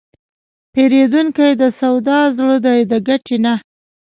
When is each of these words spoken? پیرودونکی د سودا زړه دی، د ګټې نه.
پیرودونکی 0.73 1.51
د 1.61 1.63
سودا 1.79 2.19
زړه 2.37 2.57
دی، 2.65 2.79
د 2.91 2.93
ګټې 3.07 3.37
نه. 3.45 3.53